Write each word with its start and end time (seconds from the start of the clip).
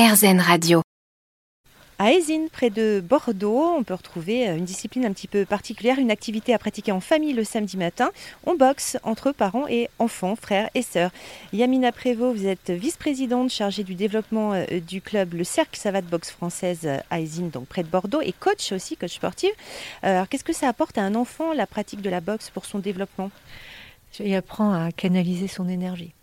RZN 0.00 0.40
Radio. 0.40 0.80
À 1.98 2.14
Aisine, 2.14 2.48
près 2.50 2.70
de 2.70 3.04
Bordeaux, 3.06 3.74
on 3.76 3.82
peut 3.82 3.92
retrouver 3.92 4.46
une 4.46 4.64
discipline 4.64 5.04
un 5.04 5.12
petit 5.12 5.28
peu 5.28 5.44
particulière, 5.44 5.98
une 5.98 6.10
activité 6.10 6.54
à 6.54 6.58
pratiquer 6.58 6.90
en 6.90 7.00
famille 7.00 7.34
le 7.34 7.44
samedi 7.44 7.76
matin. 7.76 8.08
On 8.46 8.54
boxe 8.54 8.96
entre 9.02 9.32
parents 9.32 9.68
et 9.68 9.90
enfants, 9.98 10.36
frères 10.36 10.70
et 10.74 10.80
sœurs. 10.80 11.10
Yamina 11.52 11.92
Prévost, 11.92 12.34
vous 12.34 12.46
êtes 12.46 12.70
vice-présidente 12.70 13.50
chargée 13.50 13.84
du 13.84 13.94
développement 13.94 14.54
euh, 14.54 14.80
du 14.80 15.02
club 15.02 15.34
Le 15.34 15.44
Cercle 15.44 15.78
Savate 15.78 16.06
Boxe 16.06 16.30
Française 16.30 16.88
à 17.10 17.20
Aisine, 17.20 17.50
donc 17.50 17.66
près 17.66 17.82
de 17.82 17.88
Bordeaux, 17.88 18.22
et 18.22 18.32
coach 18.32 18.72
aussi, 18.72 18.96
coach 18.96 19.16
sportif. 19.16 19.50
Euh, 20.04 20.14
alors, 20.14 20.30
qu'est-ce 20.30 20.44
que 20.44 20.54
ça 20.54 20.66
apporte 20.66 20.96
à 20.96 21.02
un 21.02 21.14
enfant, 21.14 21.52
la 21.52 21.66
pratique 21.66 22.00
de 22.00 22.08
la 22.08 22.22
boxe 22.22 22.48
pour 22.48 22.64
son 22.64 22.78
développement? 22.78 23.30
Il 24.18 24.34
apprend 24.34 24.72
à 24.72 24.92
canaliser 24.92 25.46
son 25.46 25.68
énergie. 25.68 26.14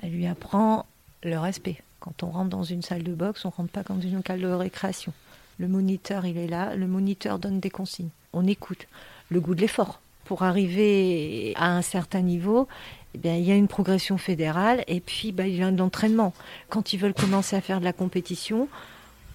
Ça 0.00 0.06
lui 0.06 0.28
apprend 0.28 0.86
le 1.24 1.40
respect. 1.40 1.78
Quand 2.02 2.24
on 2.24 2.30
rentre 2.32 2.50
dans 2.50 2.64
une 2.64 2.82
salle 2.82 3.04
de 3.04 3.14
boxe, 3.14 3.44
on 3.44 3.48
ne 3.48 3.52
rentre 3.52 3.70
pas 3.70 3.84
dans 3.84 4.00
une 4.00 4.22
salle 4.26 4.40
de 4.40 4.48
récréation. 4.48 5.12
Le 5.58 5.68
moniteur, 5.68 6.26
il 6.26 6.36
est 6.36 6.48
là, 6.48 6.74
le 6.74 6.88
moniteur 6.88 7.38
donne 7.38 7.60
des 7.60 7.70
consignes. 7.70 8.08
On 8.32 8.44
écoute. 8.44 8.88
Le 9.28 9.40
goût 9.40 9.54
de 9.54 9.60
l'effort. 9.60 10.00
Pour 10.24 10.42
arriver 10.42 11.52
à 11.54 11.76
un 11.76 11.82
certain 11.82 12.22
niveau, 12.22 12.66
eh 13.14 13.38
il 13.38 13.44
y 13.44 13.52
a 13.52 13.54
une 13.54 13.68
progression 13.68 14.18
fédérale 14.18 14.82
et 14.88 14.98
puis 14.98 15.30
bah, 15.30 15.46
il 15.46 15.54
y 15.54 15.62
a 15.62 15.68
un 15.68 15.78
entraînement. 15.78 16.32
Quand 16.70 16.92
ils 16.92 16.98
veulent 16.98 17.14
commencer 17.14 17.54
à 17.54 17.60
faire 17.60 17.78
de 17.78 17.84
la 17.84 17.92
compétition, 17.92 18.68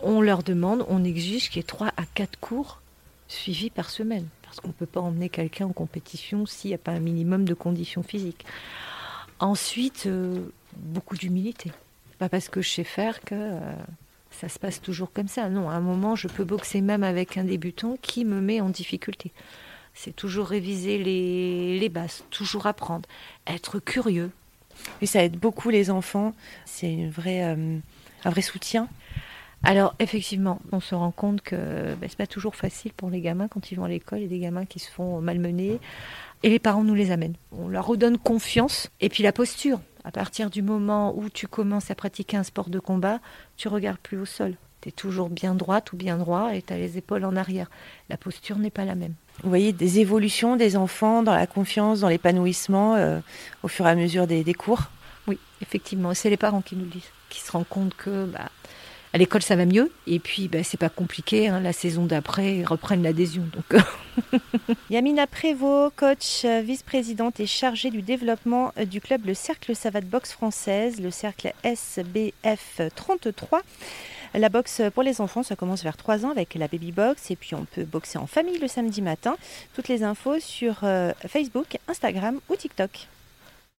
on 0.01 0.19
leur 0.19 0.43
demande, 0.43 0.85
on 0.89 1.05
exige 1.05 1.49
qu'il 1.49 1.57
y 1.57 1.59
ait 1.61 1.63
3 1.63 1.87
à 1.95 2.03
4 2.15 2.37
cours 2.37 2.81
suivis 3.29 3.69
par 3.69 3.89
semaine. 3.89 4.27
Parce 4.41 4.59
qu'on 4.59 4.69
ne 4.69 4.73
peut 4.73 4.85
pas 4.85 4.99
emmener 4.99 5.29
quelqu'un 5.29 5.67
en 5.67 5.73
compétition 5.73 6.45
s'il 6.45 6.71
n'y 6.71 6.75
a 6.75 6.79
pas 6.79 6.91
un 6.91 6.99
minimum 6.99 7.45
de 7.45 7.53
conditions 7.53 8.03
physiques. 8.03 8.45
Ensuite, 9.39 10.03
euh, 10.07 10.51
beaucoup 10.75 11.15
d'humilité. 11.15 11.71
Pas 12.19 12.29
parce 12.29 12.49
que 12.49 12.61
je 12.61 12.69
sais 12.69 12.83
faire 12.83 13.21
que 13.21 13.35
euh, 13.35 13.59
ça 14.31 14.49
se 14.49 14.59
passe 14.59 14.81
toujours 14.81 15.11
comme 15.11 15.27
ça. 15.27 15.49
Non, 15.49 15.69
à 15.69 15.73
un 15.73 15.81
moment, 15.81 16.15
je 16.15 16.27
peux 16.27 16.43
boxer 16.43 16.81
même 16.81 17.03
avec 17.03 17.37
un 17.37 17.43
débutant 17.43 17.97
qui 18.01 18.25
me 18.25 18.41
met 18.41 18.61
en 18.61 18.69
difficulté. 18.69 19.31
C'est 19.93 20.15
toujours 20.15 20.47
réviser 20.47 20.97
les, 20.97 21.79
les 21.79 21.89
bases, 21.89 22.23
toujours 22.29 22.67
apprendre, 22.67 23.07
être 23.47 23.79
curieux. 23.79 24.31
Et 25.01 25.05
ça 25.05 25.23
aide 25.23 25.37
beaucoup 25.37 25.69
les 25.69 25.89
enfants. 25.89 26.33
C'est 26.65 26.91
une 26.91 27.09
vraie, 27.09 27.43
euh, 27.43 27.77
un 28.25 28.29
vrai 28.29 28.41
soutien. 28.41 28.87
Alors 29.63 29.95
effectivement, 29.99 30.59
on 30.71 30.79
se 30.79 30.93
rend 30.93 31.11
compte 31.11 31.41
que 31.41 31.95
ben, 31.95 32.07
c'est 32.07 32.17
pas 32.17 32.27
toujours 32.27 32.55
facile 32.55 32.93
pour 32.93 33.09
les 33.09 33.21
gamins 33.21 33.47
quand 33.47 33.71
ils 33.71 33.75
vont 33.75 33.85
à 33.85 33.89
l'école. 33.89 34.19
Il 34.19 34.23
y 34.23 34.25
a 34.25 34.29
des 34.29 34.39
gamins 34.39 34.65
qui 34.65 34.79
se 34.79 34.91
font 34.91 35.19
malmener 35.19 35.79
et 36.43 36.49
les 36.49 36.59
parents 36.59 36.83
nous 36.83 36.93
les 36.93 37.11
amènent. 37.11 37.35
On 37.51 37.67
leur 37.67 37.87
redonne 37.87 38.17
confiance 38.17 38.91
et 39.01 39.09
puis 39.09 39.23
la 39.23 39.31
posture. 39.31 39.79
À 40.03 40.11
partir 40.11 40.49
du 40.49 40.61
moment 40.61 41.13
où 41.17 41.29
tu 41.29 41.47
commences 41.47 41.91
à 41.91 41.95
pratiquer 41.95 42.37
un 42.37 42.43
sport 42.43 42.69
de 42.69 42.79
combat, 42.79 43.19
tu 43.57 43.67
regardes 43.67 43.99
plus 43.99 44.17
au 44.17 44.25
sol. 44.25 44.55
Tu 44.81 44.89
es 44.89 44.91
toujours 44.91 45.29
bien 45.29 45.55
droite 45.55 45.91
ou 45.93 45.97
bien 45.97 46.17
droit 46.17 46.53
et 46.53 46.61
tu 46.61 46.73
as 46.73 46.77
les 46.77 46.97
épaules 46.97 47.25
en 47.25 47.35
arrière. 47.35 47.69
La 48.09 48.17
posture 48.17 48.57
n'est 48.57 48.69
pas 48.69 48.85
la 48.85 48.95
même. 48.95 49.13
Vous 49.43 49.49
voyez 49.49 49.73
des 49.73 49.99
évolutions 49.99 50.55
des 50.55 50.77
enfants 50.77 51.23
dans 51.23 51.33
la 51.33 51.47
confiance, 51.47 51.99
dans 52.01 52.09
l'épanouissement 52.09 52.95
euh, 52.95 53.19
au 53.63 53.67
fur 53.67 53.87
et 53.87 53.89
à 53.89 53.95
mesure 53.95 54.27
des, 54.27 54.43
des 54.43 54.53
cours? 54.53 54.83
Oui, 55.27 55.39
effectivement. 55.61 56.13
C'est 56.13 56.29
les 56.29 56.37
parents 56.37 56.61
qui 56.61 56.75
nous 56.75 56.85
le 56.85 56.91
disent, 56.91 57.11
qui 57.29 57.41
se 57.41 57.51
rendent 57.51 57.67
compte 57.67 57.95
que 57.95 58.25
bah, 58.25 58.49
l'école 59.17 59.41
ça 59.41 59.55
va 59.55 59.65
mieux 59.65 59.91
et 60.05 60.19
puis 60.19 60.47
bah, 60.47 60.63
c'est 60.63 60.77
pas 60.77 60.89
compliqué. 60.89 61.47
Hein, 61.47 61.59
la 61.59 61.73
saison 61.73 62.05
d'après 62.05 62.57
ils 62.57 62.65
reprennent 62.65 63.03
l'adhésion. 63.03 63.43
Donc 63.53 63.81
Yamina 64.89 65.27
Prévost, 65.27 65.95
coach, 65.95 66.45
euh, 66.45 66.61
vice-présidente 66.61 67.39
et 67.39 67.45
chargée 67.45 67.89
du 67.89 68.01
développement 68.01 68.73
euh, 68.77 68.85
du 68.85 69.01
club 69.01 69.25
Le 69.25 69.33
Cercle 69.33 69.75
Savate 69.75 70.05
Boxe 70.05 70.31
Française, 70.31 70.99
le 70.99 71.11
cercle 71.11 71.53
SBF 71.63 72.81
33. 72.95 73.61
La 74.33 74.49
boxe 74.49 74.81
pour 74.93 75.03
les 75.03 75.21
enfants, 75.21 75.43
ça 75.43 75.55
commence 75.55 75.83
vers 75.83 75.97
3 75.97 76.25
ans 76.25 76.29
avec 76.29 76.53
la 76.55 76.67
baby 76.67 76.91
box 76.91 77.31
et 77.31 77.35
puis 77.35 77.55
on 77.55 77.65
peut 77.65 77.85
boxer 77.85 78.17
en 78.17 78.27
famille 78.27 78.59
le 78.59 78.67
samedi 78.67 79.01
matin. 79.01 79.35
Toutes 79.73 79.87
les 79.87 80.03
infos 80.03 80.39
sur 80.39 80.79
euh, 80.83 81.11
Facebook, 81.27 81.77
Instagram 81.87 82.39
ou 82.49 82.55
TikTok. 82.55 83.07